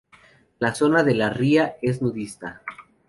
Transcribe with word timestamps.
La 0.57 0.73
zona 0.73 1.03
de 1.03 1.13
la 1.13 1.29
ría 1.29 1.75
es 1.79 2.01
nudista. 2.01 2.63